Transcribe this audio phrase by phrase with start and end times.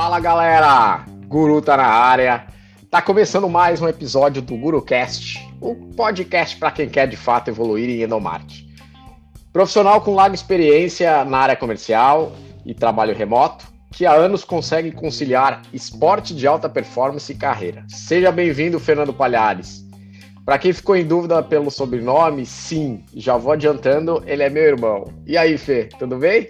[0.00, 2.46] Fala galera, Guru tá na área.
[2.90, 7.48] Tá começando mais um episódio do GuruCast, o um podcast para quem quer de fato
[7.48, 8.66] evoluir em endomarketing.
[9.52, 12.32] Profissional com larga experiência na área comercial
[12.64, 17.84] e trabalho remoto, que há anos consegue conciliar esporte de alta performance e carreira.
[17.86, 19.84] Seja bem-vindo, Fernando Palhares.
[20.46, 25.12] Para quem ficou em dúvida pelo sobrenome, sim, já vou adiantando, ele é meu irmão.
[25.26, 26.48] E aí, Fê, tudo bem?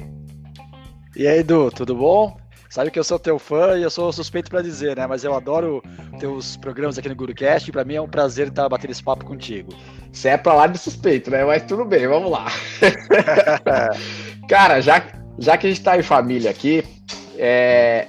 [1.17, 2.40] E aí, Edu, tudo bom?
[2.71, 5.05] Sabe que eu sou teu fã e eu sou suspeito para dizer, né?
[5.05, 5.83] Mas eu adoro
[6.21, 9.25] teus programas aqui no GuruCast e para mim é um prazer estar batendo esse papo
[9.25, 9.73] contigo.
[10.13, 11.45] Você é para lá de suspeito, né?
[11.45, 12.47] Mas tudo bem, vamos lá.
[14.49, 15.05] Cara, já,
[15.37, 16.85] já que a gente está em família aqui,
[17.37, 18.07] é,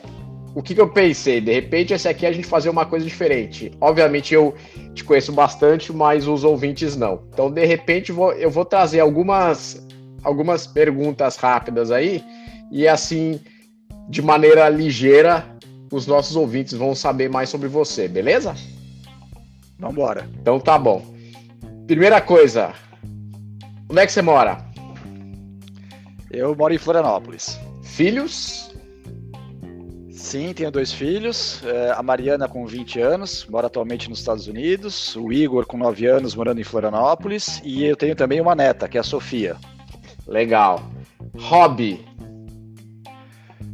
[0.54, 1.42] o que, que, eu pensei?
[1.42, 3.72] De repente, esse aqui a gente fazer uma coisa diferente.
[3.82, 4.54] Obviamente, eu
[4.94, 7.23] te conheço bastante, mas os ouvintes não.
[7.34, 9.84] Então, de repente, vou, eu vou trazer algumas,
[10.23, 12.23] algumas perguntas rápidas aí,
[12.72, 13.40] e assim
[14.12, 15.45] de maneira ligeira,
[15.90, 18.53] os nossos ouvintes vão saber mais sobre você, beleza?
[19.80, 20.30] Vamos embora.
[20.42, 21.16] Então tá bom.
[21.88, 22.73] Primeira coisa,
[23.90, 24.66] onde é que você mora?
[26.30, 27.58] Eu moro em Florianópolis.
[27.84, 28.76] Filhos?
[30.12, 31.64] Sim, tenho dois filhos.
[31.66, 35.16] É, a Mariana com 20 anos, mora atualmente nos Estados Unidos.
[35.16, 37.62] O Igor com 9 anos, morando em Florianópolis.
[37.64, 39.56] E eu tenho também uma neta, que é a Sofia.
[40.28, 40.84] Legal.
[41.38, 42.11] Hobby?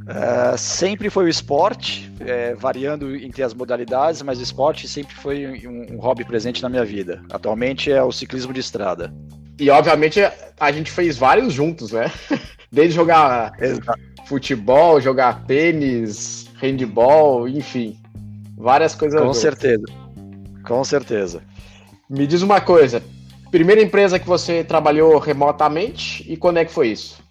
[0.08, 5.68] Uh, sempre foi o esporte, é, variando entre as modalidades, mas o esporte sempre foi
[5.68, 7.22] um, um, hobby presente na minha vida.
[7.30, 9.14] Atualmente é o ciclismo de estrada.
[9.60, 10.22] E obviamente
[10.58, 12.10] a gente fez vários juntos, né?
[12.72, 14.00] Desde jogar Exato.
[14.26, 18.00] futebol, jogar tênis, handball, enfim,
[18.56, 19.20] várias coisas.
[19.20, 19.42] Com juntas.
[19.42, 19.86] certeza,
[20.66, 21.42] com certeza.
[22.10, 23.04] Me diz uma coisa,
[23.52, 27.22] primeira empresa que você trabalhou remotamente e quando é que foi isso?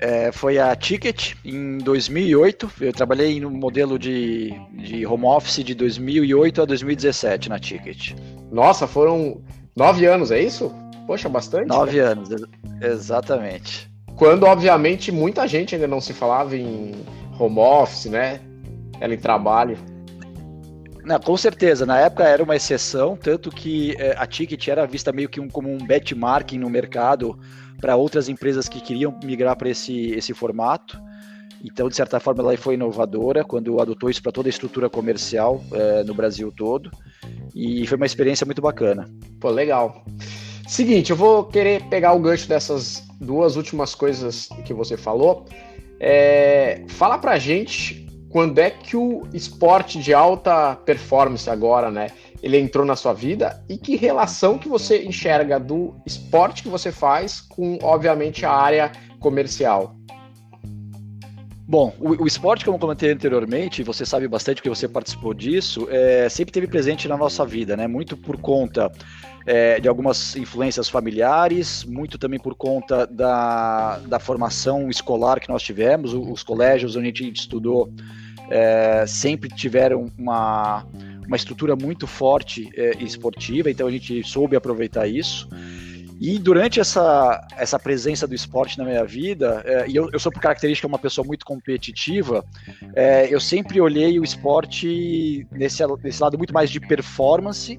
[0.00, 2.70] É, foi a Ticket em 2008.
[2.80, 8.14] Eu trabalhei no modelo de, de home office de 2008 a 2017 na Ticket.
[8.50, 9.42] Nossa, foram
[9.76, 10.74] nove anos, é isso?
[11.06, 11.68] Poxa, bastante.
[11.68, 12.04] Nove né?
[12.04, 12.30] anos,
[12.80, 13.90] exatamente.
[14.16, 16.92] Quando, obviamente, muita gente ainda não se falava em
[17.38, 18.40] home office, né?
[19.00, 19.76] Ela em trabalho.
[21.04, 25.12] Não, com certeza, na época era uma exceção, tanto que é, a Ticket era vista
[25.12, 27.38] meio que um, como um benchmarking no mercado
[27.80, 31.00] para outras empresas que queriam migrar para esse, esse formato.
[31.62, 35.62] Então, de certa forma, ela foi inovadora quando adotou isso para toda a estrutura comercial
[35.72, 36.90] é, no Brasil todo.
[37.54, 39.08] E foi uma experiência muito bacana.
[39.38, 40.04] Pô, legal.
[40.66, 45.44] Seguinte, eu vou querer pegar o gancho dessas duas últimas coisas que você falou.
[45.98, 52.10] É, fala pra gente quando é que o esporte de alta performance agora, né,
[52.42, 56.90] ele entrou na sua vida e que relação que você enxerga do esporte que você
[56.90, 59.94] faz com, obviamente, a área comercial?
[61.70, 65.86] Bom, o, o, esporte, como eu comentei anteriormente, você sabe bastante porque você participou disso,
[65.88, 67.86] é, sempre teve presente na nossa vida, né?
[67.86, 68.90] Muito por conta
[69.46, 75.62] é, de algumas influências familiares, muito também por conta da, da formação escolar que nós
[75.62, 77.88] tivemos, os, os colégios onde a gente estudou
[78.50, 80.84] é, sempre tiveram uma
[81.30, 85.48] uma estrutura muito forte é, esportiva, então a gente soube aproveitar isso.
[86.20, 90.32] E durante essa, essa presença do esporte na minha vida, é, e eu, eu, sou
[90.32, 92.44] por característica uma pessoa muito competitiva,
[92.96, 97.78] é, eu sempre olhei o esporte nesse, nesse lado muito mais de performance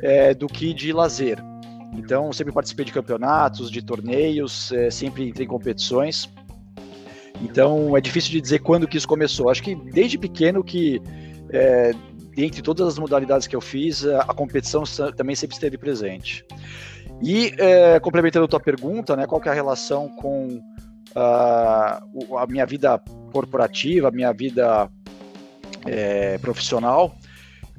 [0.00, 1.42] é, do que de lazer.
[1.92, 6.32] Então, sempre participei de campeonatos, de torneios, é, sempre entrei em competições.
[7.42, 9.50] Então, é difícil de dizer quando que isso começou.
[9.50, 11.02] Acho que desde pequeno que
[11.52, 11.92] é,
[12.36, 14.82] dentre todas as modalidades que eu fiz, a competição
[15.16, 16.44] também sempre esteve presente.
[17.22, 20.60] E é, complementando a tua pergunta, né, qual é a relação com
[21.16, 23.00] uh, a minha vida
[23.32, 24.90] corporativa, a minha vida
[25.86, 27.14] é, profissional?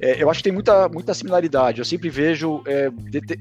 [0.01, 1.77] É, eu acho que tem muita, muita similaridade.
[1.77, 2.89] Eu sempre vejo é,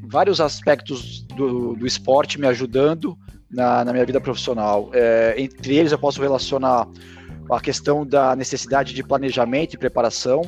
[0.05, 3.17] vários aspectos do, do esporte me ajudando
[3.51, 4.91] na, na minha vida profissional.
[4.93, 6.87] É, entre eles, eu posso relacionar
[7.51, 10.43] a questão da necessidade de planejamento e preparação,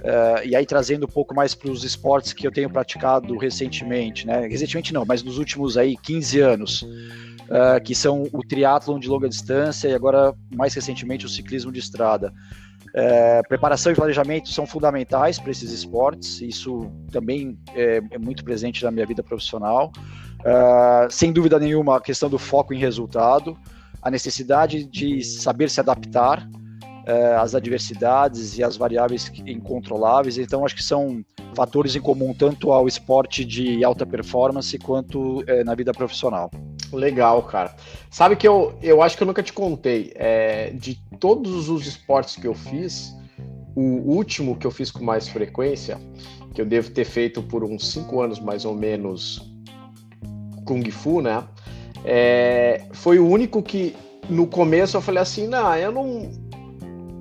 [0.00, 4.26] Uh, e aí trazendo um pouco mais para os esportes que eu tenho praticado recentemente,
[4.26, 4.46] né?
[4.46, 9.28] Recentemente não, mas nos últimos aí 15 anos, uh, que são o triatlon de longa
[9.28, 12.32] distância e agora mais recentemente o ciclismo de estrada.
[12.88, 18.82] Uh, preparação e planejamento são fundamentais para esses esportes, isso também é, é, muito presente
[18.82, 19.92] na minha vida profissional.
[21.10, 23.56] sem dúvida nenhuma, a questão do foco em resultado,
[24.02, 26.48] a necessidade de saber se adaptar,
[27.10, 30.38] é, as adversidades e as variáveis incontroláveis.
[30.38, 31.24] Então, acho que são
[31.56, 36.50] fatores em comum tanto ao esporte de alta performance quanto é, na vida profissional.
[36.92, 37.74] Legal, cara.
[38.10, 40.12] Sabe que eu, eu acho que eu nunca te contei.
[40.14, 43.12] É, de todos os esportes que eu fiz,
[43.74, 45.98] o último que eu fiz com mais frequência,
[46.54, 49.52] que eu devo ter feito por uns cinco anos mais ou menos,
[50.64, 51.44] Kung Fu, né?
[52.04, 53.96] É, foi o único que
[54.28, 56.30] no começo eu falei assim, não, eu não,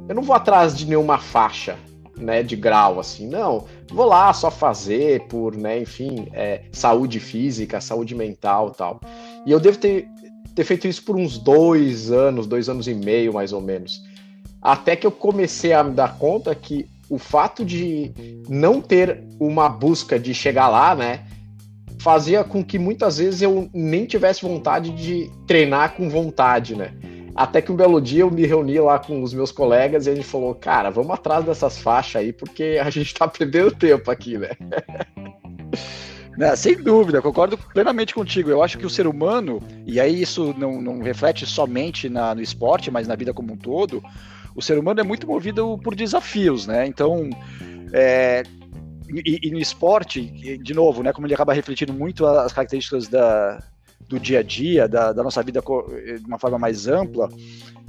[0.09, 1.77] eu não vou atrás de nenhuma faixa,
[2.17, 7.79] né, de grau assim, não, vou lá só fazer por, né, enfim, é, saúde física,
[7.79, 8.99] saúde mental, tal.
[9.45, 10.07] E eu devo ter,
[10.55, 14.01] ter feito isso por uns dois anos, dois anos e meio mais ou menos,
[14.59, 18.11] até que eu comecei a me dar conta que o fato de
[18.49, 21.23] não ter uma busca de chegar lá, né,
[21.99, 26.93] fazia com que muitas vezes eu nem tivesse vontade de treinar com vontade, né?
[27.39, 30.15] Até que um belo dia eu me reuni lá com os meus colegas e a
[30.15, 34.37] gente falou, cara, vamos atrás dessas faixas aí, porque a gente tá perdendo tempo aqui,
[34.37, 34.49] né?
[36.41, 38.49] É, sem dúvida, concordo plenamente contigo.
[38.49, 42.41] Eu acho que o ser humano, e aí isso não, não reflete somente na, no
[42.41, 44.01] esporte, mas na vida como um todo,
[44.55, 46.87] o ser humano é muito movido por desafios, né?
[46.87, 47.29] Então,
[47.91, 48.43] é,
[49.13, 53.61] e, e, no esporte, de novo, né, como ele acaba refletindo muito as características da,
[54.09, 57.29] do dia a dia, da, da nossa vida de uma forma mais ampla,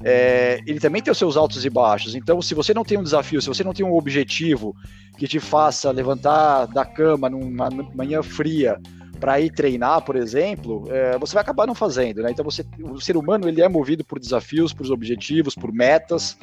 [0.05, 2.15] é, ele também tem os seus altos e baixos.
[2.15, 4.77] Então, se você não tem um desafio, se você não tem um objetivo
[5.17, 8.79] que te faça levantar da cama numa manhã fria
[9.19, 12.31] para ir treinar, por exemplo, é, você vai acabar não fazendo, né?
[12.31, 16.39] Então você, o ser humano ele é movido por desafios, por objetivos, por metas.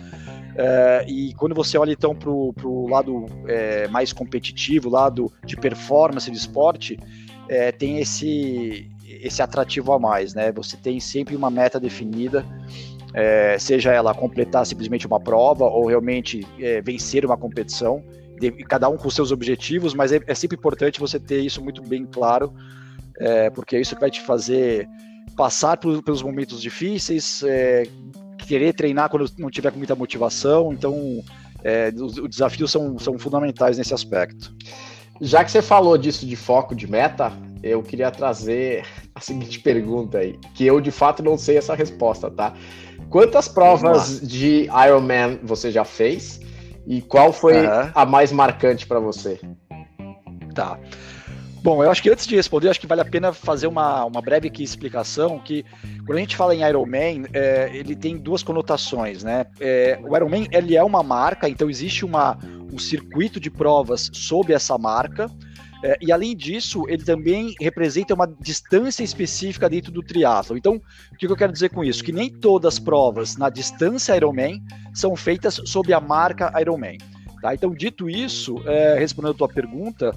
[0.56, 3.26] É, e quando você olha então para o lado
[3.92, 7.00] mais competitivo, lado de performance do esporte,
[7.80, 8.92] tem esse
[9.22, 10.52] esse atrativo a mais, né?
[10.54, 12.46] Você tem sempre uma meta definida.
[13.14, 18.04] É, seja ela completar simplesmente uma prova ou realmente é, vencer uma competição
[18.40, 21.82] de, cada um com seus objetivos, mas é, é, sempre importante você ter isso muito
[21.82, 22.54] bem claro,
[23.18, 24.88] é, porque isso vai te fazer
[25.36, 27.84] passar por, pelos momentos difíceis, é,
[28.38, 30.72] querer treinar quando não tiver com muita motivação.
[30.72, 31.24] Então,
[31.64, 34.54] é, os, os, desafios são, são fundamentais nesse aspecto.
[35.20, 37.32] Já que você falou disso de foco de meta,
[37.64, 42.30] eu queria trazer a seguinte pergunta aí, que eu de fato não sei essa resposta,
[42.30, 42.54] tá?
[43.10, 46.40] Quantas provas de Ironman você já fez?
[46.86, 47.92] E qual foi uhum.
[47.94, 49.40] a mais marcante para você?
[50.56, 50.80] Tá.
[51.62, 54.22] Bom, eu acho que antes de responder, acho que vale a pena fazer uma, uma
[54.22, 55.66] breve explicação que
[56.06, 59.46] quando a gente fala em Ironman, é, ele tem duas conotações, né?
[59.60, 62.38] É, o Ironman ele é uma marca, então existe uma,
[62.72, 65.30] um circuito de provas sob essa marca.
[65.84, 70.58] É, e além disso, ele também representa uma distância específica dentro do triatlo.
[70.58, 70.82] Então,
[71.12, 72.04] o que eu quero dizer com isso?
[72.04, 74.62] Que nem todas as provas na distância Ironman
[74.94, 76.98] são feitas sob a marca Ironman.
[77.42, 77.54] Tá?
[77.54, 80.12] Então, dito isso, é, respondendo a tua pergunta,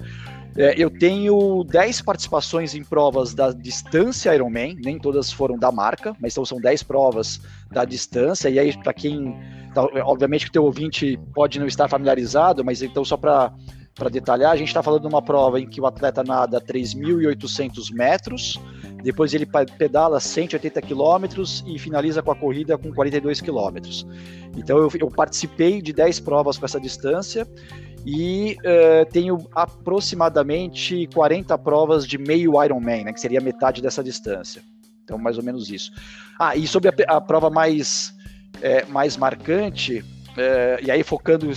[0.57, 6.15] é, eu tenho 10 participações em provas da distância Ironman, nem todas foram da marca,
[6.19, 7.39] mas então são 10 provas
[7.71, 8.49] da distância.
[8.49, 9.35] E aí, para quem.
[9.73, 13.53] Tá, obviamente que o teu ouvinte pode não estar familiarizado, mas então só para
[13.95, 17.93] para detalhar, a gente está falando de uma prova em que o atleta nada 3.800
[17.93, 18.59] metros,
[19.03, 19.45] depois ele
[19.77, 24.07] pedala 180 quilômetros e finaliza com a corrida com 42 quilômetros.
[24.55, 27.47] Então eu, eu, participei de 10 provas com essa distância
[28.05, 34.61] e uh, tenho aproximadamente 40 provas de meio Ironman, né, que seria metade dessa distância.
[35.03, 35.91] Então mais ou menos isso.
[36.39, 38.13] Ah, e sobre a, a prova mais,
[38.61, 40.03] é, mais marcante,
[40.37, 41.51] é, e aí focando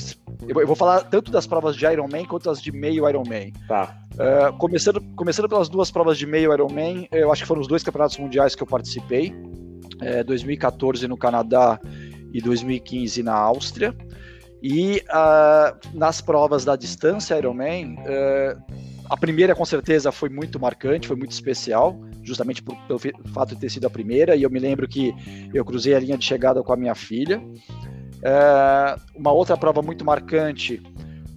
[0.48, 3.52] eu vou falar tanto das provas de Ironman quanto as de meio Ironman.
[3.68, 3.96] Tá.
[4.14, 7.82] Uh, começando, começando pelas duas provas de meio Ironman, eu acho que foram os dois
[7.82, 9.34] campeonatos mundiais que eu participei,
[10.00, 11.80] é, 2014 no Canadá
[12.32, 13.94] e 2015 na Áustria.
[14.62, 18.74] E uh, nas provas da distância Ironman, uh,
[19.10, 22.98] a primeira com certeza foi muito marcante, foi muito especial, justamente por, pelo
[23.32, 24.34] fato de ter sido a primeira.
[24.34, 25.14] E eu me lembro que
[25.52, 27.42] eu cruzei a linha de chegada com a minha filha.
[28.24, 30.82] É, uma outra prova muito marcante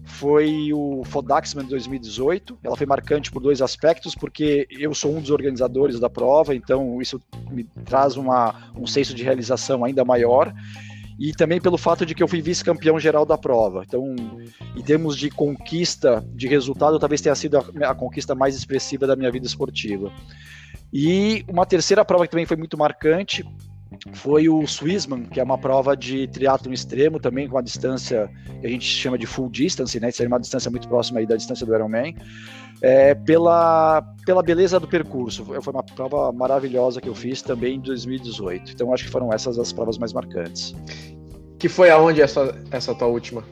[0.06, 2.60] foi o Fodaxman 2018.
[2.64, 7.02] Ela foi marcante por dois aspectos, porque eu sou um dos organizadores da prova, então
[7.02, 10.54] isso me traz uma, um senso de realização ainda maior.
[11.20, 13.84] E também pelo fato de que eu fui vice-campeão geral da prova.
[13.86, 14.16] Então,
[14.76, 19.16] em termos de conquista de resultado, talvez tenha sido a, a conquista mais expressiva da
[19.16, 20.12] minha vida esportiva.
[20.94, 23.44] E uma terceira prova que também foi muito marcante
[24.14, 28.30] foi o Swissman, que é uma prova de triatlo extremo também com a distância
[28.60, 30.12] que a gente chama de full distance, né?
[30.12, 32.16] Seria uma distância muito próxima aí da distância do Ironman.
[32.82, 35.44] É, pela, pela beleza do percurso.
[35.46, 38.72] Foi uma prova maravilhosa que eu fiz também em 2018.
[38.74, 40.76] Então acho que foram essas as provas mais marcantes.
[41.58, 43.44] Que foi aonde essa, essa tua última?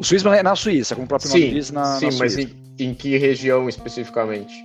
[0.00, 2.38] O Swissman é na Suíça, como o próprio nome sim, diz, na, sim, na mas
[2.38, 4.64] em, em que região especificamente?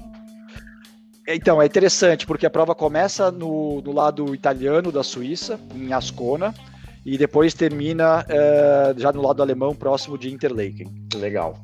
[1.27, 6.53] Então, é interessante, porque a prova começa no, no lado italiano da Suíça, em Ascona,
[7.05, 10.87] e depois termina é, já no lado alemão, próximo de Interlaken.
[11.15, 11.55] Legal.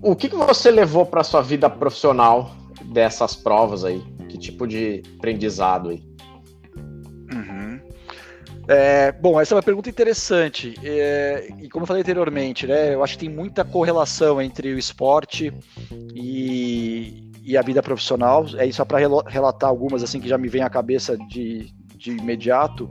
[0.00, 4.02] O que, que você levou para sua vida profissional dessas provas aí?
[4.28, 6.02] Que tipo de aprendizado aí?
[7.32, 7.80] Uhum.
[8.68, 10.74] É, bom, essa é uma pergunta interessante.
[10.82, 14.78] É, e como eu falei anteriormente, né, eu acho que tem muita correlação entre o
[14.78, 15.52] esporte
[16.14, 16.61] e,
[17.42, 18.46] e a vida profissional.
[18.56, 22.90] É só para relatar algumas assim que já me vem à cabeça de, de imediato.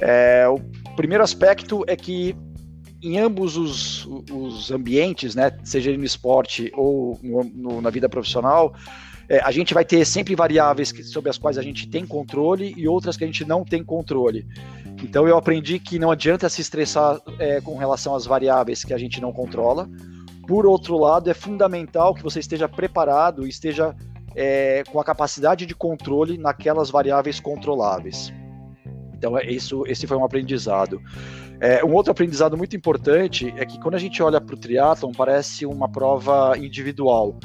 [0.00, 0.58] É, o
[0.94, 2.36] primeiro aspecto é que
[3.02, 8.74] em ambos os, os ambientes, né, seja no esporte ou no, no, na vida profissional,
[9.28, 12.74] é, a gente vai ter sempre variáveis que, sobre as quais a gente tem controle
[12.76, 14.46] e outras que a gente não tem controle.
[15.02, 18.98] Então eu aprendi que não adianta se estressar é, com relação às variáveis que a
[18.98, 19.88] gente não controla.
[20.50, 23.94] Por outro lado, é fundamental que você esteja preparado e esteja
[24.34, 28.32] é, com a capacidade de controle naquelas variáveis controláveis.
[29.14, 31.00] Então, é isso, esse foi um aprendizado.
[31.60, 35.12] É, um outro aprendizado muito importante é que quando a gente olha para o triatlon,
[35.12, 37.38] parece uma prova individual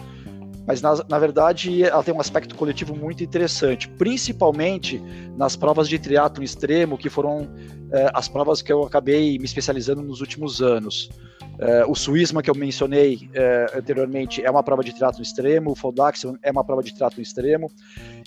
[0.67, 5.01] mas na, na verdade ela tem um aspecto coletivo muito interessante, principalmente
[5.37, 7.49] nas provas de triatlo extremo, que foram
[7.91, 11.09] é, as provas que eu acabei me especializando nos últimos anos.
[11.57, 15.75] É, o Suísma, que eu mencionei é, anteriormente, é uma prova de triatlo extremo, o
[15.75, 17.71] Foldaxion é uma prova de triatlo extremo,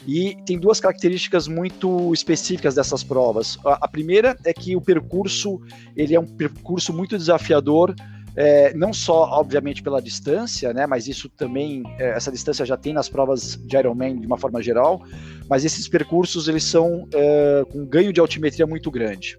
[0.07, 3.59] e tem duas características muito específicas dessas provas.
[3.64, 5.61] A, a primeira é que o percurso
[5.95, 7.95] ele é um percurso muito desafiador,
[8.37, 12.92] é, não só, obviamente, pela distância, né, mas isso também, é, essa distância já tem
[12.92, 15.02] nas provas de Ironman de uma forma geral,
[15.49, 19.38] mas esses percursos eles são é, com ganho de altimetria muito grande.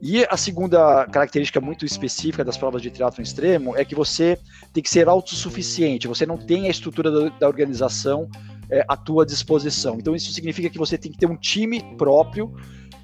[0.00, 4.38] E a segunda característica muito específica das provas de triatlo extremo é que você
[4.72, 8.28] tem que ser autossuficiente, você não tem a estrutura da, da organização
[8.70, 9.96] é, à tua disposição.
[9.98, 12.54] Então isso significa que você tem que ter um time próprio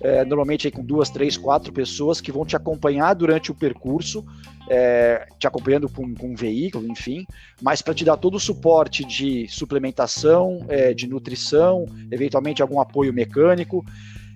[0.03, 4.25] é, normalmente com duas, três, quatro pessoas que vão te acompanhar durante o percurso,
[4.69, 7.25] é, te acompanhando com, com um veículo, enfim,
[7.61, 13.13] mas para te dar todo o suporte de suplementação, é, de nutrição, eventualmente algum apoio
[13.13, 13.85] mecânico.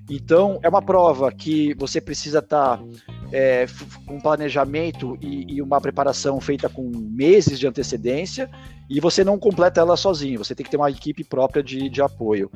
[0.08, 2.85] Então, é uma prova que você precisa estar tá,
[3.33, 3.66] é,
[4.09, 8.49] um planejamento e, e, uma preparação feita com meses de antecedência
[8.88, 12.00] e você não completa ela sozinho, você tem que ter uma equipe própria de, de
[12.00, 12.50] apoio.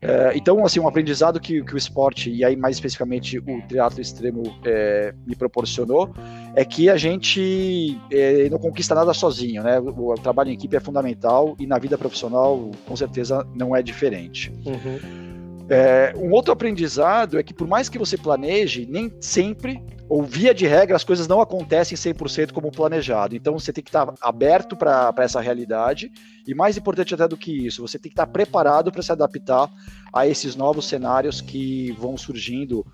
[0.00, 4.00] É, então, assim, um aprendizado que, que, o esporte, e aí mais especificamente o triatlo
[4.00, 6.14] extremo é, me proporcionou,
[6.54, 9.80] é que a gente é, não conquista nada sozinho, né?
[9.80, 13.82] O, o, trabalho em equipe é fundamental e na vida profissional, com certeza, não é
[13.82, 14.52] diferente.
[14.66, 15.29] Uhum.
[15.70, 20.52] É, um outro aprendizado é que por mais que você planeje, nem sempre, ou via
[20.52, 23.36] de regra, as coisas não acontecem 100% como planejado.
[23.36, 26.10] Então você tem que estar aberto para essa realidade
[26.44, 29.70] e mais importante até do que isso, você tem que estar preparado para se adaptar
[30.12, 32.84] a esses novos cenários que vão surgindo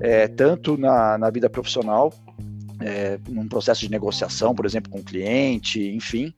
[0.00, 2.12] é, tanto na, na vida profissional
[2.84, 6.32] é, num processo de negociação, por exemplo, com o cliente, enfim,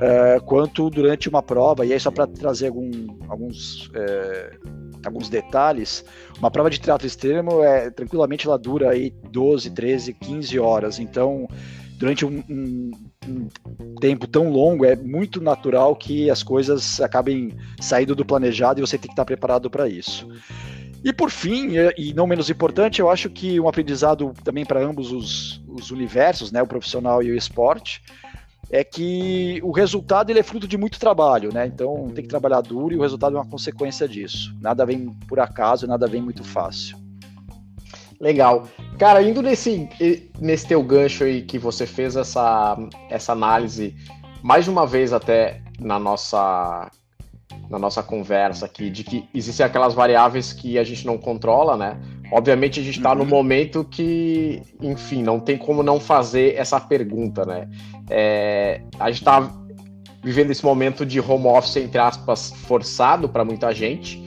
[0.00, 1.84] é, quanto durante uma prova.
[1.86, 2.90] E aí, só para trazer algum,
[3.28, 4.56] alguns é,
[5.04, 6.04] alguns detalhes,
[6.38, 10.98] uma prova de triatlo extremo é tranquilamente ela dura aí 12, 13, 15 horas.
[10.98, 11.48] Então,
[11.98, 12.90] durante um, um,
[13.28, 18.82] um, tempo tão longo, é muito natural que as coisas acabem saindo do planejado e
[18.82, 20.28] você tem que estar preparado para isso.
[21.04, 25.10] E por fim, e não menos importante, eu acho que um aprendizado também para ambos
[25.10, 28.02] os, os universos, né, o profissional e o esporte,
[28.70, 31.66] é que o resultado ele é fruto de muito trabalho, né?
[31.66, 34.56] Então tem que trabalhar duro e o resultado é uma consequência disso.
[34.60, 36.96] Nada vem por acaso, nada vem muito fácil.
[38.18, 38.68] Legal.
[38.98, 39.88] Cara, indo nesse,
[40.40, 42.78] nesse teu gancho aí que você fez essa,
[43.10, 43.94] essa análise
[44.42, 46.90] mais de uma vez até na nossa
[47.72, 51.98] na nossa conversa aqui de que existem aquelas variáveis que a gente não controla, né?
[52.30, 53.20] Obviamente a gente está uhum.
[53.20, 57.66] no momento que, enfim, não tem como não fazer essa pergunta, né?
[58.10, 59.50] É, a gente está
[60.22, 64.22] vivendo esse momento de home office, entre aspas, forçado para muita gente.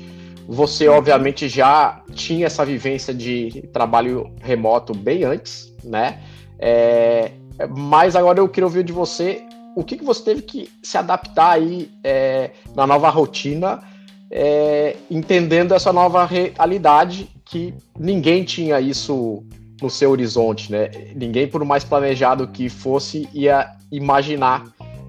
[0.47, 0.95] Você, uhum.
[0.95, 6.19] obviamente, já tinha essa vivência de trabalho remoto bem antes, né?
[6.57, 7.31] É,
[7.77, 9.43] mas agora eu queria ouvir de você
[9.75, 13.83] o que, que você teve que se adaptar aí é, na nova rotina,
[14.31, 19.43] é, entendendo essa nova realidade que ninguém tinha isso
[19.81, 20.89] no seu horizonte, né?
[21.13, 24.63] Ninguém, por mais planejado que fosse, ia imaginar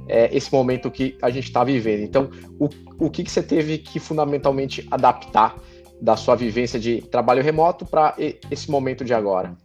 [0.08, 2.02] é, esse momento que a gente está vivendo.
[2.02, 2.68] Então, o,
[2.98, 5.56] o que, que você teve que fundamentalmente adaptar
[6.00, 8.14] da sua vivência de trabalho remoto para
[8.50, 9.56] esse momento de agora?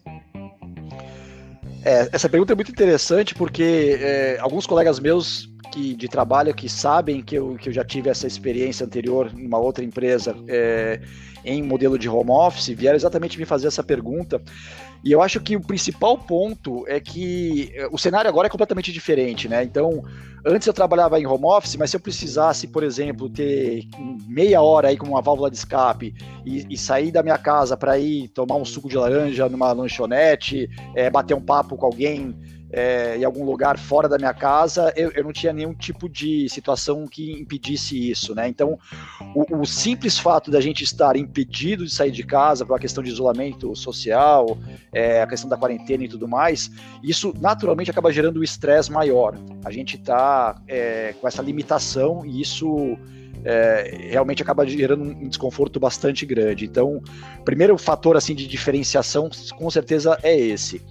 [1.84, 6.68] É, essa pergunta é muito interessante porque é, alguns colegas meus que, de trabalho que
[6.68, 11.00] sabem que eu, que eu já tive essa experiência anterior em uma outra empresa é,
[11.44, 14.42] em modelo de home office vieram exatamente me fazer essa pergunta.
[15.04, 18.92] E eu acho que o principal ponto é que eh, o cenário agora é completamente
[18.92, 19.64] diferente, né?
[19.64, 20.04] Então,
[20.46, 23.86] antes eu trabalhava em home office, mas se eu precisasse, por exemplo, ter
[24.28, 26.14] meia hora aí com uma válvula de escape
[26.46, 30.70] e, e sair da minha casa para ir tomar um suco de laranja numa lanchonete,
[30.96, 32.36] é, bater um papo com alguém
[32.72, 36.48] é, em algum lugar fora da minha casa, eu, eu, não tinha nenhum tipo de
[36.48, 38.48] situação que impedisse isso, né?
[38.48, 38.80] Então,
[39.36, 43.04] o, o, simples fato da gente estar impedido de sair de casa por uma questão
[43.04, 44.58] de isolamento social,
[44.94, 46.72] é, a questão da quarentena e tudo mais,
[47.04, 49.36] isso naturalmente acaba gerando um estresse maior.
[49.66, 52.98] A gente está é, com essa limitação e isso
[53.44, 56.66] é, realmente acaba gerando um desconforto bastante grande.
[56.66, 57.02] Então,
[57.44, 60.82] primeiro fator assim de diferenciação, com certeza, é esse.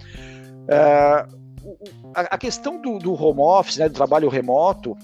[0.69, 1.40] É,
[2.15, 4.97] a, questão do, do, home office, né, do trabalho remoto,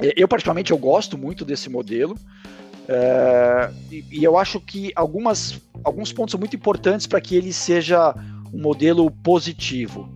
[0.00, 2.16] é, eu particularmente eu gosto muito desse modelo.
[2.88, 7.52] É, e, e, eu acho que algumas, alguns pontos são muito importantes para que ele
[7.52, 8.14] seja
[8.52, 10.08] um modelo positivo.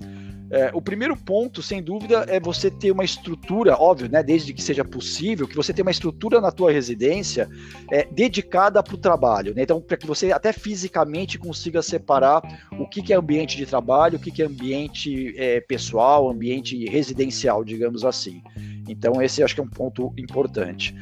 [0.54, 4.62] É, o primeiro ponto, sem dúvida, é você ter uma estrutura, óbvio, né, desde que
[4.62, 7.49] seja possível, que você tenha uma estrutura na tua residência
[7.90, 9.52] é, dedicada para o trabalho.
[9.52, 9.64] Né?
[9.64, 12.40] Então, para que você até fisicamente consiga separar
[12.78, 16.88] o que, que é ambiente de trabalho, o que, que é ambiente é, pessoal, ambiente
[16.88, 18.40] residencial, digamos assim.
[18.88, 20.94] Então, esse acho que é um ponto importante.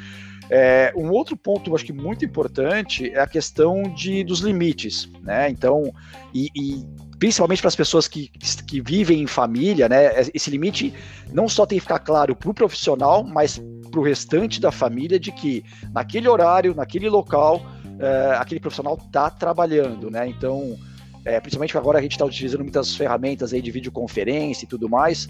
[0.48, 5.50] É, um outro ponto, acho que muito importante, é a questão de, dos limites, né?
[5.50, 5.92] Então,
[6.34, 6.86] e, e
[7.22, 8.32] principalmente para as pessoas que,
[8.66, 10.10] que vivem em família, né?
[10.34, 10.92] Esse limite
[11.32, 13.62] não só tem que ficar claro para o profissional, mas
[13.92, 17.64] para o restante da família de que naquele horário, naquele local,
[18.00, 20.26] é, aquele profissional está trabalhando, né?
[20.26, 20.76] Então,
[21.24, 25.28] é, principalmente agora a gente está utilizando muitas ferramentas aí de videoconferência e tudo mais,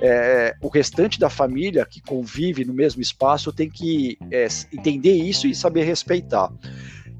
[0.00, 5.46] é, o restante da família que convive no mesmo espaço tem que é, entender isso
[5.46, 6.50] e saber respeitar.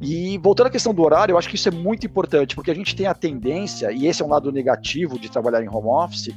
[0.01, 2.75] E voltando à questão do horário, eu acho que isso é muito importante, porque a
[2.75, 6.35] gente tem a tendência, e esse é um lado negativo de trabalhar em home office,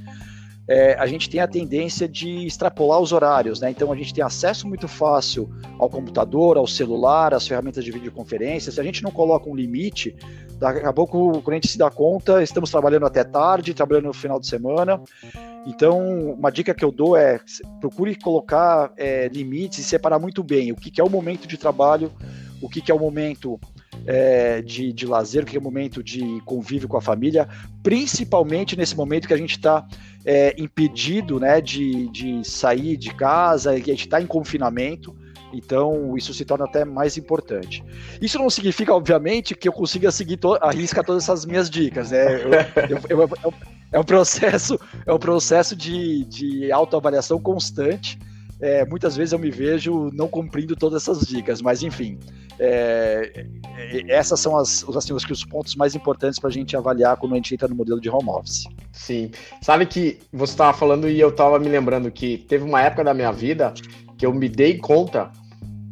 [0.69, 3.71] é, a gente tem a tendência de extrapolar os horários, né?
[3.71, 8.69] Então a gente tem acesso muito fácil ao computador, ao celular, às ferramentas de videoconferência.
[8.69, 10.13] Se a gente não coloca um limite,
[10.59, 14.41] daqui a pouco, a gente se dá conta, estamos trabalhando até tarde, trabalhando no final
[14.41, 15.01] de semana.
[15.65, 17.39] Então, uma dica que eu dou é
[17.79, 21.57] procure colocar é, limites e separar muito bem o que, que é o momento de
[21.57, 22.11] trabalho
[22.61, 23.59] o que, que é o momento
[24.05, 27.47] é, de, de lazer, o que é o momento de convívio com a família,
[27.83, 29.85] principalmente nesse momento que a gente está
[30.25, 35.15] é, impedido né, de, de sair de casa, que a gente está em confinamento.
[35.53, 37.83] Então, isso se torna até mais importante.
[38.21, 42.41] Isso não significa, obviamente, que eu consiga seguir a risca todas essas minhas dicas, né?
[42.43, 43.53] Eu, eu, eu,
[43.91, 48.19] é um processo, é um processo de, de autoavaliação constante.
[48.59, 52.17] É, muitas vezes eu me vejo não cumprindo todas essas dicas, mas enfim,
[52.59, 53.45] é,
[53.77, 57.33] é, essas são as, assim, os, os pontos mais importantes para a gente avaliar quando
[57.33, 58.65] a gente entra no modelo de home office.
[58.91, 59.31] Sim.
[59.61, 63.13] Sabe que você estava falando e eu estava me lembrando que teve uma época da
[63.13, 63.73] minha vida
[64.17, 65.31] que eu me dei conta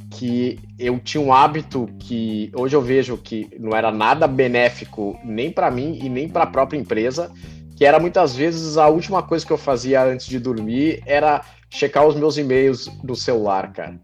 [0.10, 5.52] que eu tinha um hábito que hoje eu vejo que não era nada benéfico nem
[5.52, 7.32] para mim e nem para a própria empresa,
[7.76, 12.08] que era muitas vezes a última coisa que eu fazia antes de dormir era checar
[12.08, 14.00] os meus e-mails do celular, cara.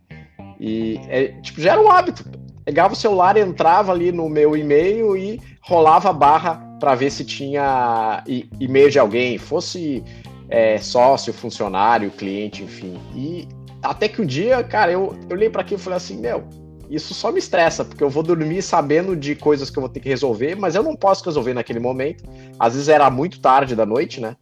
[0.59, 2.23] E é, tipo, já era um hábito
[2.65, 7.23] pegava o celular, entrava ali no meu e-mail e rolava a barra para ver se
[7.23, 8.23] tinha
[8.59, 10.03] e-mail de alguém, fosse
[10.49, 12.99] é, sócio, funcionário, cliente, enfim.
[13.15, 13.47] E
[13.81, 16.43] até que um dia, cara, eu, eu olhei para aquilo e falei assim, meu,
[16.91, 20.01] isso só me estressa, porque eu vou dormir sabendo de coisas que eu vou ter
[20.01, 22.23] que resolver, mas eu não posso resolver naquele momento.
[22.59, 24.35] Às vezes era muito tarde da noite, né?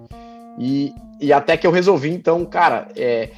[0.58, 3.30] E, e até que eu resolvi, então, cara, é,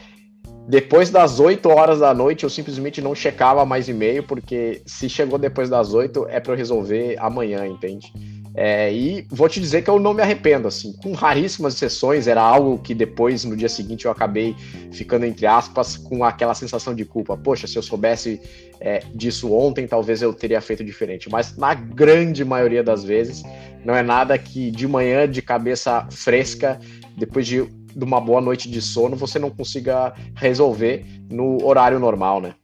[0.67, 5.37] depois das 8 horas da noite, eu simplesmente não checava mais e-mail, porque se chegou
[5.37, 8.13] depois das 8, é para eu resolver amanhã, entende?
[8.53, 12.41] É, e vou te dizer que eu não me arrependo, assim, com raríssimas exceções, era
[12.41, 14.55] algo que depois, no dia seguinte, eu acabei
[14.91, 17.37] ficando, entre aspas, com aquela sensação de culpa.
[17.37, 18.41] Poxa, se eu soubesse
[18.79, 21.29] é, disso ontem, talvez eu teria feito diferente.
[21.29, 23.41] Mas na grande maioria das vezes,
[23.85, 26.79] não é nada que de manhã, de cabeça fresca,
[27.17, 32.41] depois de de uma boa noite de sono você não consiga resolver no horário normal,
[32.41, 32.55] né?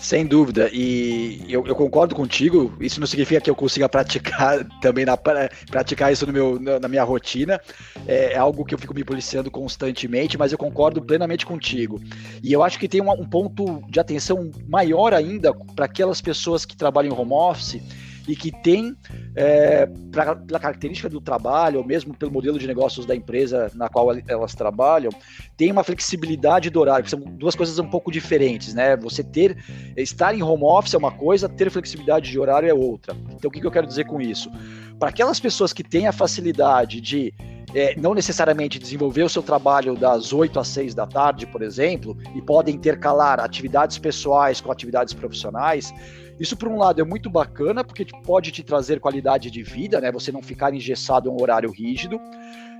[0.00, 2.72] Sem dúvida, e eu, eu, concordo contigo.
[2.80, 7.04] Isso não significa que eu consiga praticar também na, praticar isso no meu, na, minha
[7.04, 7.60] rotina.
[8.06, 12.00] É, é, algo que eu fico me policiando constantemente, mas eu concordo plenamente contigo.
[12.42, 16.64] E eu acho que tem um, um ponto de atenção maior ainda para aquelas pessoas
[16.64, 17.82] que trabalham em home office
[18.28, 18.96] e que tem,
[19.34, 23.88] é, pra, pela característica do trabalho, ou mesmo pelo modelo de negócios da empresa na
[23.88, 25.10] qual elas trabalham,
[25.56, 28.96] tem uma flexibilidade do horário, que são duas coisas um pouco diferentes, né?
[28.96, 29.56] Você ter,
[29.96, 33.16] estar em home office é uma coisa, ter flexibilidade de horário é outra.
[33.34, 34.50] Então, o que, que eu quero dizer com isso?
[34.98, 37.32] Para aquelas pessoas que têm a facilidade de
[37.74, 42.16] é, não necessariamente desenvolver o seu trabalho das 8 às 6 da tarde, por exemplo,
[42.34, 45.92] e podem intercalar atividades pessoais com atividades profissionais,
[46.40, 50.10] isso, por um lado, é muito bacana, porque pode te trazer qualidade de vida, né?
[50.10, 52.18] Você não ficar engessado em um horário rígido.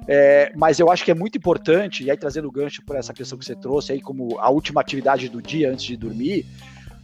[0.08, 3.12] É, mas eu acho que é muito importante, e aí trazendo o gancho por essa
[3.12, 6.46] questão que você trouxe aí como a última atividade do dia antes de dormir,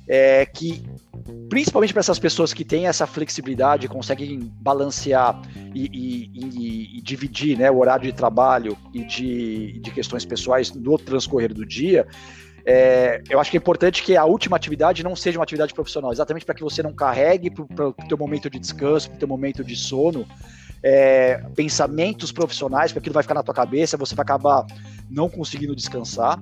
[0.09, 0.85] é que
[1.49, 5.41] principalmente para essas pessoas que têm essa flexibilidade, conseguem balancear
[5.75, 10.99] e, e, e, dividir né, o horário de trabalho e de, de questões pessoais no
[10.99, 12.07] transcorrer do dia,
[12.69, 16.11] é, eu acho que é importante que a última atividade não seja uma atividade profissional,
[16.11, 19.29] exatamente para que você não carregue para o teu momento de descanso, para o teu
[19.29, 20.27] momento de sono,
[20.83, 24.67] é, pensamentos profissionais, porque aquilo vai ficar na tua cabeça, você vai acabar
[25.09, 26.41] não conseguindo descansar.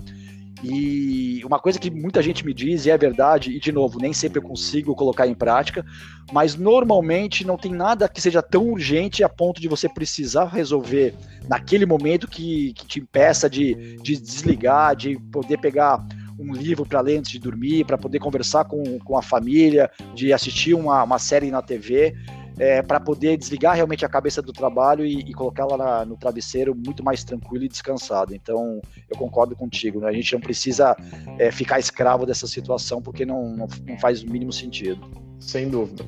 [0.62, 4.12] E uma coisa que muita gente me diz, e é verdade, e de novo, nem
[4.12, 5.85] sempre eu consigo colocar em prática,
[6.33, 11.14] mas normalmente não tem nada que seja tão urgente a ponto de você precisar resolver
[11.49, 16.07] naquele momento que, que te impeça de, de desligar, de poder pegar
[16.38, 20.33] um livro para ler antes de dormir, para poder conversar com, com a família, de
[20.33, 22.14] assistir uma, uma série na TV
[22.59, 27.03] é, para poder desligar realmente a cabeça do trabalho e, e colocá-la no travesseiro muito
[27.03, 28.35] mais tranquilo e descansado.
[28.35, 30.09] Então, eu concordo contigo, né?
[30.09, 30.97] a gente não precisa
[31.38, 35.01] é, ficar escravo dessa situação porque não, não, não, faz o mínimo sentido.
[35.40, 36.05] Sem dúvida.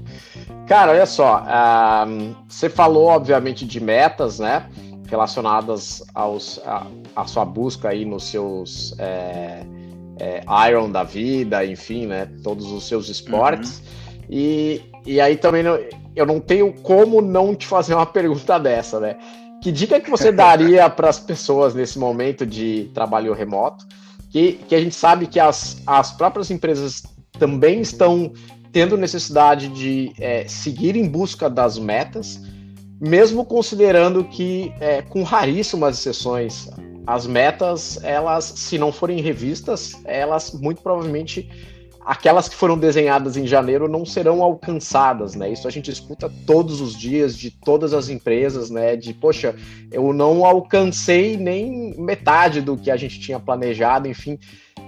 [0.67, 4.69] Cara, olha só, uh, você falou, obviamente, de metas, né?
[5.09, 9.63] Relacionadas aos, a, a sua busca aí nos seus é,
[10.19, 12.27] é, Iron da vida, enfim, né?
[12.43, 13.79] Todos os seus esportes.
[13.79, 14.27] Uhum.
[14.31, 15.79] E, e aí também não,
[16.15, 19.17] eu não tenho como não te fazer uma pergunta dessa, né?
[19.63, 23.87] Que dica que você daria para as pessoas nesse momento de trabalho remoto?
[24.31, 27.05] Que, que a gente sabe que as, as próprias empresas
[27.39, 28.33] também estão
[28.73, 32.41] tendo necessidade de é, seguir em busca das metas,
[33.01, 36.69] mesmo considerando que, é, com raríssimas exceções,
[37.07, 41.49] as metas, elas, se não forem revistas, elas muito provavelmente
[42.07, 45.51] aquelas que foram desenhadas em janeiro não serão alcançadas, né?
[45.51, 48.95] Isso a gente escuta todos os dias de todas as empresas, né?
[48.95, 49.57] De poxa,
[49.91, 54.39] eu não alcancei nem metade do que a gente tinha planejado, enfim.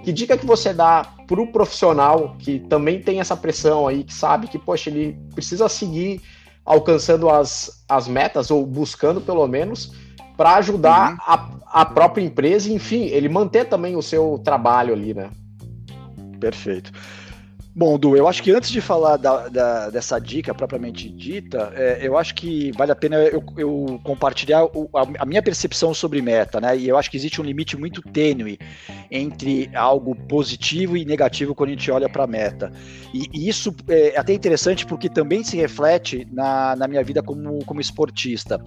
[0.04, 4.14] Que dica que você dá para o profissional que também tem essa pressão aí, que
[4.14, 6.20] sabe que, poxa, ele precisa seguir
[6.64, 9.92] alcançando as, as metas, ou buscando pelo menos,
[10.36, 11.18] para ajudar uhum.
[11.26, 15.30] a, a própria empresa, enfim, ele manter também o seu trabalho ali, né?
[16.38, 16.92] Perfeito.
[17.78, 22.00] Bom, Du, eu acho que antes de falar da, da, dessa dica propriamente dita, é,
[22.02, 26.20] eu acho que vale a pena eu, eu compartilhar o, a, a, minha percepção sobre
[26.20, 26.76] meta, né?
[26.76, 28.58] E eu acho que existe um limite muito tênue
[29.08, 32.72] entre algo positivo e negativo quando a gente olha para a meta.
[33.14, 37.64] E, e, isso é até interessante porque também se reflete na, na minha vida como,
[37.64, 38.60] como esportista.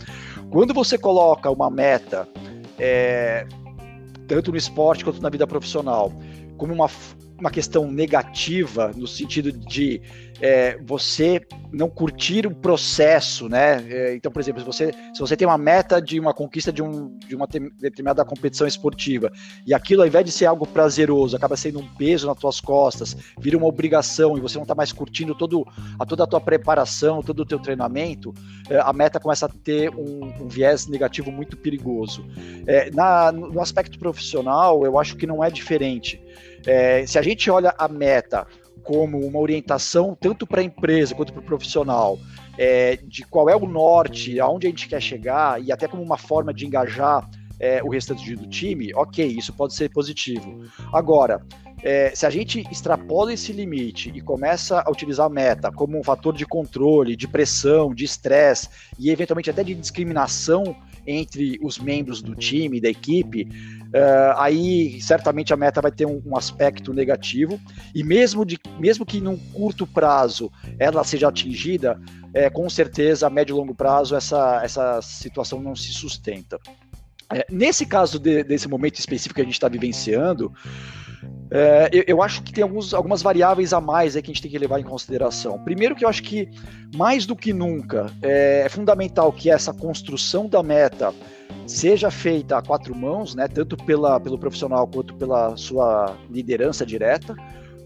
[0.50, 2.26] Quando você coloca uma meta,
[2.80, 3.46] é,
[4.26, 6.14] tanto no esporte quanto na vida profissional,
[6.56, 6.88] como uma
[7.42, 10.00] uma questão negativa no sentido de
[10.40, 13.84] é, você não curtir o processo, né?
[13.90, 16.82] É, então, por exemplo, se você, se você tem uma meta de uma conquista de,
[16.82, 19.32] um, de uma determinada competição esportiva
[19.66, 23.16] e aquilo, ao invés de ser algo prazeroso, acaba sendo um peso nas tuas costas,
[23.40, 25.66] vira uma obrigação e você não está mais curtindo todo,
[26.00, 28.34] a toda a tua preparação, todo o teu treinamento,
[28.70, 32.26] é, a meta começa a ter um, um viés negativo muito perigoso.
[32.68, 36.22] É, na, no aspecto profissional, eu acho que não é diferente.
[36.66, 38.46] É, se a gente olha a meta
[38.84, 42.18] como uma orientação tanto para a empresa quanto para o profissional,
[42.58, 46.18] é, de qual é o norte, aonde a gente quer chegar e até como uma
[46.18, 50.66] forma de engajar é, o restante do time, ok, isso pode ser positivo.
[50.92, 51.46] Agora,
[51.84, 56.04] é, se a gente extrapola esse limite e começa a utilizar a meta como um
[56.04, 58.68] fator de controle, de pressão, de estresse
[59.00, 65.54] e eventualmente até de discriminação entre os membros do time, da equipe, uh, aí certamente
[65.54, 67.60] a meta vai ter um, um, aspecto negativo.
[67.94, 72.00] E mesmo, de, mesmo que num curto prazo ela seja atingida,
[72.34, 76.60] é, com certeza a médio e longo prazo essa, essa situação não se sustenta.
[77.34, 80.54] É, nesse caso de, desse momento específico que a gente está vivenciando,
[81.50, 84.50] é, eu, eu, acho que tem alguns, algumas variáveis a mais que a gente tem
[84.50, 85.60] que levar em consideração.
[85.60, 86.50] Primeiro que eu acho que,
[86.96, 91.14] mais do que nunca, é, é fundamental que essa construção da meta
[91.68, 97.36] seja feita a quatro mãos, né, tanto pela, pelo profissional quanto pela sua liderança direta,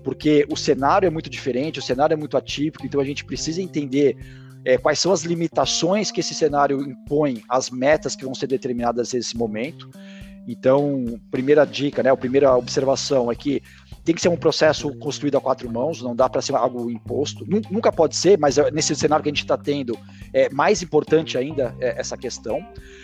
[0.03, 3.61] porque o cenário é muito diferente, o cenário é muito atípico, então a gente precisa
[3.61, 4.15] entender
[4.63, 9.13] é, quais são as limitações que esse cenário impõe às metas que vão ser determinadas
[9.13, 9.89] nesse momento.
[10.47, 13.61] Então, primeira dica, né, a primeira observação é que
[14.03, 17.43] tem que ser um processo construído a quatro mãos, não dá para ser algo imposto.
[17.71, 19.97] Nunca pode ser, mas é, nesse cenário que a gente está tendo,
[20.31, 22.57] é mais importante ainda é essa questão.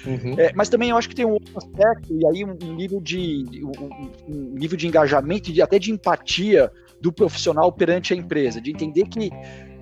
[0.05, 0.35] Uhum.
[0.37, 3.63] É, mas também eu acho que tem um outro aspecto, e aí um, nível de
[3.63, 8.69] um, um nível de engajamento e até de empatia do profissional perante a empresa, de
[8.69, 9.31] entender que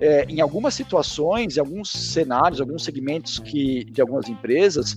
[0.00, 4.96] é, em algumas situações, em alguns cenários, alguns segmentos que, de algumas empresas,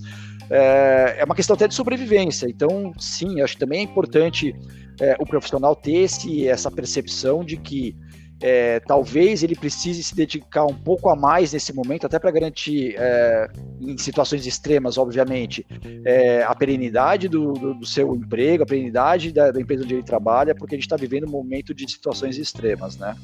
[0.50, 2.46] é, é uma questão até de sobrevivência.
[2.48, 4.54] Então, sim, acho que também é importante
[5.00, 7.96] é, o profissional ter esse, essa percepção de que
[8.40, 12.94] é, talvez ele precise se dedicar um pouco a mais nesse momento, até para garantir,
[12.98, 13.48] é,
[13.80, 15.64] em situações extremas, obviamente,
[16.04, 20.02] é, a perenidade do, do, do, seu emprego, a perenidade da, da, empresa onde ele
[20.02, 23.16] trabalha, porque a gente está vivendo um momento de situações extremas, né?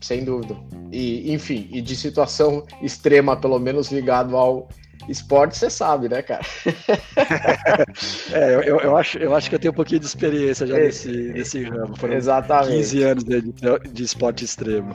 [0.00, 0.54] Sem dúvida.
[0.92, 4.68] E, enfim, e de situação extrema, pelo menos ligado ao
[5.08, 6.42] Esporte você sabe, né, cara?
[8.32, 11.08] é, eu, eu, acho, eu acho que eu tenho um pouquinho de experiência já nesse,
[11.08, 11.96] nesse ramo.
[11.96, 12.76] Foram Exatamente.
[12.76, 13.42] 15 anos de,
[13.92, 14.94] de esporte extremo.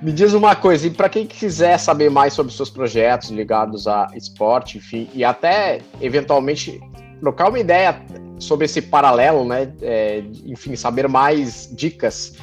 [0.00, 4.06] Me diz uma coisa, e para quem quiser saber mais sobre seus projetos ligados a
[4.14, 6.80] esporte, enfim, e até eventualmente
[7.20, 8.00] trocar uma ideia
[8.38, 9.72] sobre esse paralelo, né?
[9.82, 12.34] É, enfim, saber mais dicas,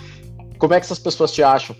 [0.57, 1.75] como é que essas pessoas te acham?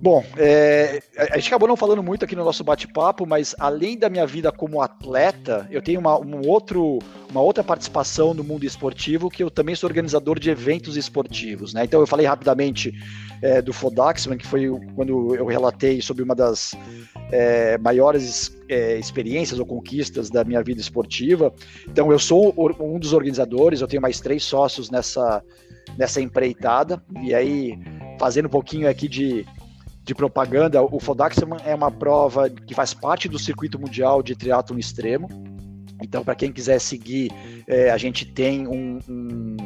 [0.00, 4.10] Bom, é, a gente acabou não falando muito aqui no nosso bate-papo, mas além da
[4.10, 6.98] minha vida como atleta, eu tenho uma, um outro,
[7.30, 11.72] uma outra participação no mundo esportivo, que eu também sou organizador de eventos esportivos.
[11.72, 11.84] Né?
[11.84, 12.92] Então eu falei rapidamente
[13.40, 16.74] é, do Fodaxman, que foi quando eu relatei sobre uma das
[17.32, 21.52] é, maiores é, experiências ou conquistas da minha vida esportiva.
[21.88, 25.42] Então eu sou um dos organizadores, eu tenho mais três sócios nessa,
[25.96, 27.78] nessa empreitada, e aí
[28.18, 29.44] fazendo um pouquinho aqui de
[30.06, 34.78] de propaganda, o Fodaxman é uma prova que faz parte do circuito mundial de triatlon
[34.78, 35.28] extremo.
[36.00, 37.32] Então, para quem quiser seguir,
[37.66, 39.56] é, a gente tem um, um,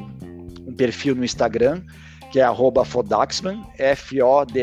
[0.67, 1.83] um, perfil no Instagram,
[2.33, 2.55] que é
[2.87, 4.63] Fodaxman, F-O-D-A-X-M-A-N.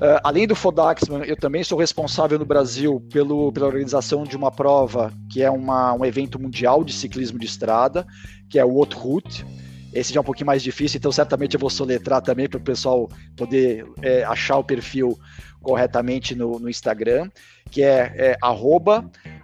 [0.00, 4.50] Uh, além do Fodaxman, eu também sou responsável no Brasil pelo, pela organização de uma
[4.50, 8.04] prova que é uma, um evento mundial de ciclismo de estrada,
[8.48, 9.46] que é o Route.
[9.92, 12.62] Esse já é um pouquinho mais difícil, então certamente eu vou soletrar também para o
[12.62, 15.18] pessoal poder é, achar o perfil
[15.62, 17.30] corretamente no, no Instagram,
[17.70, 18.36] que é, é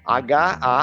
[0.04, 0.80] H-A-U-T-E-R-O-U-T-E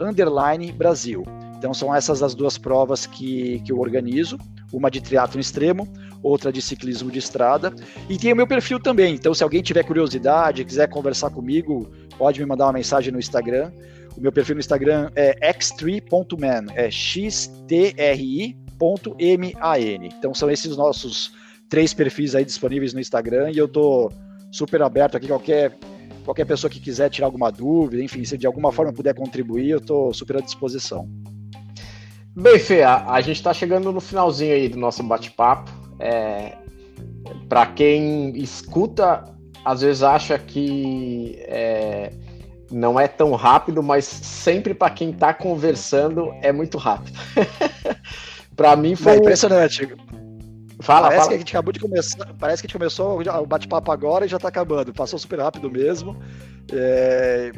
[0.00, 1.24] underline Brasil.
[1.56, 4.38] Então são essas as duas provas que, que eu organizo,
[4.72, 5.88] uma de triatlo extremo,
[6.22, 7.72] outra de ciclismo de estrada.
[8.08, 12.40] E tem o meu perfil também, então se alguém tiver curiosidade, quiser conversar comigo, pode
[12.40, 13.70] me mandar uma mensagem no Instagram.
[14.16, 17.28] O meu perfil no Instagram é x3.man, é x-t-r-i.m-a-n.
[20.18, 21.32] Então são esses nossos
[21.68, 24.10] três perfis aí disponíveis no Instagram e eu tô
[24.50, 25.76] super aberto aqui qualquer
[26.24, 29.80] qualquer pessoa que quiser tirar alguma dúvida, enfim, se de alguma forma puder contribuir, eu
[29.80, 31.08] tô super à disposição.
[32.34, 35.70] Bem, Fê, a, a gente está chegando no finalzinho aí do nosso bate-papo.
[36.00, 36.52] É,
[37.48, 39.35] Para quem escuta,
[39.66, 42.12] às vezes acha que é,
[42.70, 47.18] não é tão rápido, mas sempre para quem está conversando é muito rápido.
[48.54, 49.92] para mim foi é impressionante.
[50.80, 51.28] Fala, parece fala.
[51.28, 54.28] que a gente acabou de começar, parece que a gente começou o bate-papo agora e
[54.28, 54.94] já está acabando.
[54.94, 56.16] Passou super rápido mesmo.
[56.72, 57.50] É...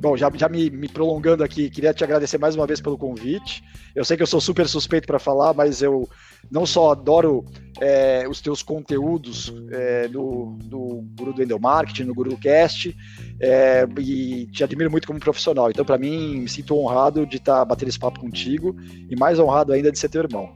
[0.00, 3.64] Bom, já, já me, me, prolongando aqui, queria te agradecer mais uma vez pelo convite.
[3.96, 6.08] Eu sei que eu sou super suspeito para falar, mas eu
[6.48, 7.44] não só adoro
[7.80, 12.96] é, os teus conteúdos é, Guru do Endomarketing, no GuruCast,
[13.40, 15.68] é, e te admiro muito como profissional.
[15.68, 18.76] Então, para mim, me sinto honrado de estar tá batendo esse papo contigo
[19.10, 20.52] e mais honrado ainda de ser teu irmão.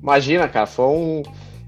[0.00, 1.22] Imagina, cara, foi um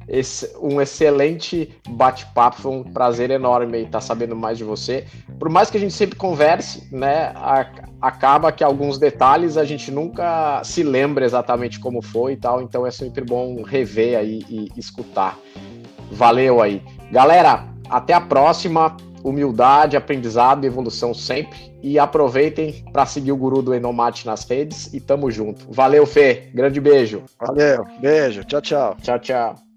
[0.09, 5.05] esse, um excelente bate-papo, foi um prazer enorme estar sabendo mais de você.
[5.39, 7.67] Por mais que a gente sempre converse, né, a,
[8.01, 12.87] acaba que alguns detalhes a gente nunca se lembra exatamente como foi e tal, então
[12.87, 15.39] é sempre bom rever aí e escutar.
[16.11, 16.83] Valeu aí.
[17.11, 18.97] Galera, até a próxima.
[19.23, 21.59] Humildade, aprendizado e evolução sempre.
[21.83, 25.65] E aproveitem para seguir o guru do Enomate nas redes e tamo junto.
[25.71, 26.51] Valeu, Fê.
[26.53, 27.23] Grande beijo.
[27.41, 27.87] Valeu.
[28.01, 28.45] Beijo.
[28.45, 28.97] Tchau, tchau.
[29.01, 29.74] Tchau, tchau.